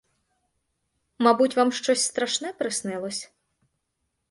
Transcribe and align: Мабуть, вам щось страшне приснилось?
Мабуть, 1.17 1.55
вам 1.57 1.71
щось 1.71 2.01
страшне 2.03 2.53
приснилось? 2.53 3.31